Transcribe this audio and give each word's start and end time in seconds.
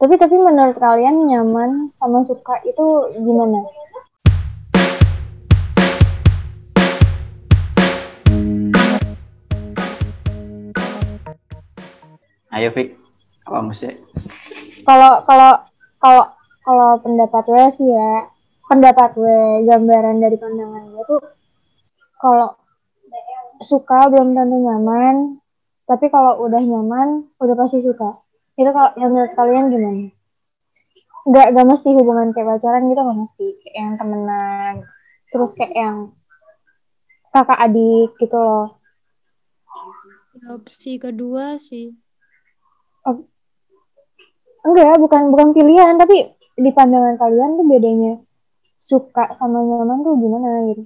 Tapi 0.00 0.16
tapi 0.16 0.32
menurut 0.32 0.80
kalian 0.80 1.28
nyaman 1.28 1.92
sama 1.92 2.24
suka 2.24 2.56
itu 2.64 3.12
gimana? 3.20 3.60
Ayo 12.48 12.72
Fik, 12.72 12.96
apa 13.44 13.60
mesti? 13.60 14.00
Kalau 14.88 15.20
kalau 15.28 15.68
kalau 16.00 16.24
kalau 16.64 16.90
pendapat 17.04 17.44
gue 17.44 17.66
sih 17.68 17.92
ya, 17.92 18.24
pendapat 18.72 19.12
gue 19.12 19.68
gambaran 19.68 20.16
dari 20.16 20.40
pandangan 20.40 20.96
gue 20.96 21.04
tuh 21.04 21.20
kalau 22.16 22.56
suka 23.60 24.08
belum 24.08 24.32
tentu 24.32 24.64
nyaman, 24.64 25.44
tapi 25.84 26.08
kalau 26.08 26.40
udah 26.40 26.64
nyaman 26.64 27.28
udah 27.36 27.52
pasti 27.52 27.84
suka. 27.84 28.29
Itu 28.60 28.70
kalau 28.76 28.92
yang 29.00 29.10
menurut 29.16 29.32
kalian 29.32 29.72
gimana? 29.72 30.04
Gak, 31.32 31.46
gak 31.56 31.66
mesti 31.68 31.88
hubungan 31.96 32.32
kayak 32.36 32.60
pacaran 32.60 32.88
gitu 32.92 33.00
gak 33.00 33.18
mesti 33.20 33.46
kayak 33.60 33.76
yang 33.76 33.92
temenan 34.00 34.74
terus 35.30 35.50
kayak 35.52 35.74
yang 35.76 35.96
kakak 37.30 37.60
adik 37.60 38.10
gitu 38.18 38.36
loh 38.36 38.80
Opsi 40.50 40.96
kedua 40.96 41.60
sih. 41.60 41.92
enggak 44.60 45.00
bukan 45.00 45.32
bukan 45.32 45.56
pilihan 45.56 45.96
tapi 45.96 46.36
di 46.56 46.70
pandangan 46.72 47.16
kalian 47.16 47.56
tuh 47.56 47.64
bedanya 47.64 48.20
suka 48.76 49.32
sama 49.40 49.64
nyaman 49.64 50.04
tuh 50.04 50.16
gimana 50.20 50.68
gitu 50.68 50.84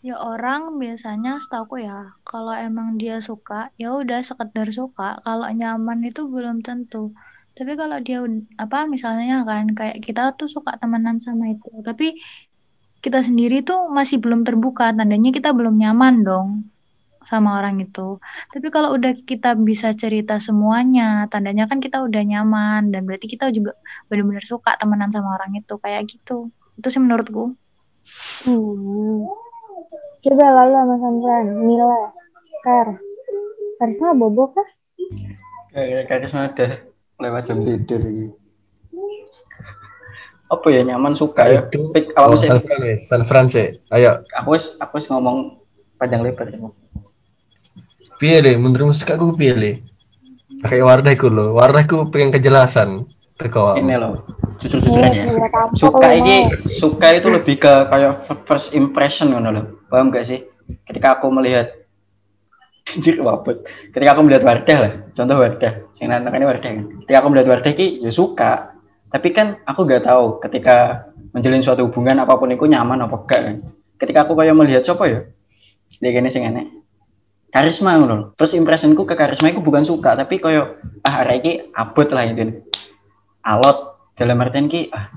Ya 0.00 0.16
orang 0.16 0.80
biasanya 0.80 1.36
setahu 1.44 1.74
ya, 1.84 2.16
kalau 2.24 2.54
emang 2.56 2.96
dia 3.00 3.20
suka, 3.20 3.68
ya 3.76 3.92
udah 4.00 4.20
sekedar 4.24 4.68
suka. 4.72 5.20
Kalau 5.24 5.46
nyaman 5.60 6.00
itu 6.08 6.24
belum 6.34 6.56
tentu. 6.66 7.12
Tapi 7.56 7.72
kalau 7.80 7.98
dia 8.06 8.18
apa 8.56 8.78
misalnya 8.88 9.44
kan 9.48 9.64
kayak 9.78 10.00
kita 10.06 10.22
tuh 10.38 10.48
suka 10.48 10.70
temenan 10.80 11.16
sama 11.20 11.44
itu, 11.52 11.68
tapi 11.84 12.16
kita 13.04 13.20
sendiri 13.28 13.56
tuh 13.68 13.78
masih 13.96 14.16
belum 14.24 14.40
terbuka, 14.48 14.92
tandanya 14.96 15.30
kita 15.36 15.50
belum 15.58 15.74
nyaman 15.82 16.14
dong 16.28 16.48
sama 17.30 17.48
orang 17.60 17.76
itu. 17.84 18.18
Tapi 18.52 18.66
kalau 18.74 18.88
udah 18.96 19.12
kita 19.30 19.48
bisa 19.68 19.88
cerita 20.02 20.34
semuanya, 20.46 21.28
tandanya 21.32 21.64
kan 21.70 21.78
kita 21.84 21.96
udah 22.06 22.22
nyaman 22.30 22.80
dan 22.92 23.00
berarti 23.06 23.26
kita 23.34 23.44
juga 23.56 23.72
benar-benar 24.08 24.44
suka 24.52 24.70
temenan 24.80 25.10
sama 25.14 25.28
orang 25.36 25.52
itu 25.60 25.74
kayak 25.84 26.02
gitu. 26.12 26.50
Itu 26.78 26.88
sih 26.92 27.00
menurutku. 27.04 27.54
hmm. 28.44 28.99
Coba 30.20 30.46
lalu 30.52 30.72
sama 30.76 30.94
Sandran 31.00 31.46
Mila 31.64 32.12
Kar 32.60 32.88
Karisma 33.80 34.12
bobo 34.12 34.52
kah 34.52 34.68
Kayak 35.70 36.10
kayak 36.10 36.26
udah 36.34 36.70
lewat 37.20 37.42
jam 37.46 37.62
tidur 37.62 38.00
ini. 38.08 38.32
Apa 40.50 40.66
ya 40.74 40.82
nyaman 40.82 41.14
suka 41.14 41.46
ya? 41.46 41.62
Itu 41.62 41.94
Fik, 41.94 42.10
apa 42.18 42.26
oh, 42.26 42.34
sih? 42.34 42.50
San 42.50 42.58
Fran 42.58 42.80
ya, 42.82 42.96
San 42.98 43.22
Fran 43.22 43.46
sih. 43.46 43.78
Ayo, 43.94 44.26
Aku 44.42 44.58
wis 44.58 44.74
aku 44.82 44.98
wis 44.98 45.06
ngomong 45.06 45.62
panjang 45.94 46.26
lebar 46.26 46.50
ya. 46.50 46.58
piye 48.18 48.42
deh, 48.42 48.58
menurutmu 48.58 48.92
suka 48.92 49.14
aku 49.14 49.38
piye 49.38 49.54
deh? 49.54 49.74
Kayak 50.66 50.84
Wardah 50.90 51.14
ku 51.14 51.30
lo, 51.30 51.54
Wardah 51.54 51.86
ku 51.86 52.10
pengen 52.10 52.34
kejelasan. 52.34 53.06
Teko 53.40 53.80
Ini 53.80 53.96
loh, 53.96 54.20
jujur-jujuran 54.60 55.16
ya. 55.16 55.24
Iya, 55.24 55.48
tampok 55.48 55.80
Suka 55.80 56.08
ini 56.12 56.36
suka 56.68 57.08
itu 57.16 57.28
lebih 57.32 57.56
ke 57.56 57.72
kayak 57.88 58.28
first 58.44 58.76
impression 58.76 59.32
ngono 59.32 59.48
loh. 59.48 59.64
Paham 59.88 60.12
gak 60.12 60.28
sih? 60.28 60.44
Ketika 60.84 61.16
aku 61.16 61.32
melihat 61.32 61.72
Anjir 62.92 63.16
wabut. 63.24 63.64
Ketika 63.96 64.12
aku 64.12 64.20
melihat 64.28 64.44
Wardah 64.44 64.78
lah, 64.78 64.92
contoh 65.16 65.36
Wardah. 65.40 65.72
Sing 65.96 66.12
ini 66.12 66.44
Wardah 66.44 66.70
kan. 66.70 66.84
Ketika 67.06 67.16
aku 67.24 67.28
melihat 67.32 67.48
Wardah 67.48 67.72
ki 67.72 68.04
ya 68.04 68.12
suka. 68.12 68.76
Tapi 69.10 69.28
kan 69.34 69.58
aku 69.66 69.88
gak 69.88 70.06
tahu 70.06 70.38
ketika 70.44 71.08
menjalin 71.34 71.64
suatu 71.64 71.88
hubungan 71.88 72.20
apa 72.22 72.36
pun 72.38 72.52
itu 72.52 72.68
nyaman 72.68 73.08
apa 73.08 73.16
enggak 73.24 73.40
kan. 73.40 73.56
Ketika 73.96 74.28
aku 74.28 74.36
kayak 74.36 74.54
melihat 74.54 74.84
siapa 74.84 75.04
ya? 75.08 75.20
Dia 75.98 76.10
gini 76.14 76.28
sing 76.30 76.46
aneh. 76.46 76.68
Karisma 77.50 77.98
ngono. 77.98 78.06
lho. 78.06 78.26
Terus 78.38 78.54
impressionku 78.54 79.02
ke 79.02 79.18
karisma 79.18 79.50
itu 79.50 79.58
bukan 79.58 79.82
suka, 79.82 80.14
tapi 80.14 80.38
kayak 80.38 80.78
ah 81.02 81.26
arek 81.26 81.36
iki 81.42 81.52
abot 81.74 82.06
lah 82.14 82.30
itu. 82.30 82.62
Alot 83.44 84.12
dalam 84.16 84.36
artian 84.40 84.68
ki 84.68 84.92
ah 84.92 85.08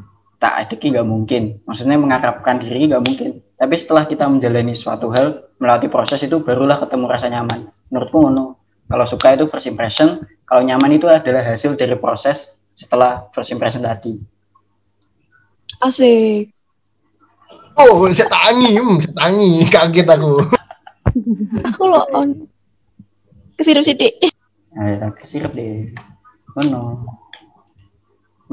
tak 0.43 0.53
ada 0.67 0.75
ki 0.75 0.91
nggak 0.91 1.07
mungkin. 1.07 1.43
Maksudnya 1.63 1.95
mengharapkan 1.95 2.59
diri 2.59 2.91
nggak 2.91 3.03
mungkin. 3.03 3.39
Tapi 3.55 3.75
setelah 3.79 4.03
kita 4.03 4.27
menjalani 4.27 4.75
suatu 4.75 5.07
hal 5.15 5.47
melewati 5.55 5.87
proses 5.87 6.19
itu 6.19 6.43
barulah 6.43 6.83
ketemu 6.83 7.05
rasa 7.07 7.31
nyaman. 7.31 7.71
Menurutku 7.87 8.19
ngono. 8.19 8.59
Kalau 8.91 9.05
suka 9.07 9.39
itu 9.39 9.47
first 9.47 9.71
impression, 9.71 10.27
kalau 10.43 10.61
nyaman 10.67 10.99
itu 10.99 11.07
adalah 11.07 11.39
hasil 11.39 11.79
dari 11.79 11.95
proses 11.95 12.51
setelah 12.75 13.31
first 13.31 13.55
impression 13.55 13.87
tadi. 13.87 14.19
Asik. 15.79 16.51
Oh, 17.73 18.05
saya 18.13 18.29
tangi, 18.29 18.77
hmm, 18.77 19.01
saya 19.01 19.13
tangi, 19.17 19.51
kaget 19.73 20.07
aku. 20.11 20.45
Aku 21.71 21.81
lo 21.89 22.03
on. 22.13 22.45
Kesirup 23.57 23.81
sidik. 23.81 24.19
Nah, 24.75 25.13
kesirep 25.17 25.55
deh. 25.55 25.93
Ngono. 26.59 27.05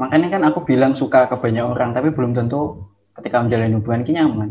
Makanya 0.01 0.33
kan 0.33 0.41
aku 0.49 0.65
bilang 0.65 0.97
suka 0.97 1.29
ke 1.29 1.37
banyak 1.37 1.61
orang, 1.61 1.93
tapi 1.93 2.09
belum 2.09 2.33
tentu 2.33 2.89
ketika 3.13 3.37
menjalani 3.45 3.77
hubungan 3.77 4.01
ki 4.01 4.11
nyaman. 4.17 4.49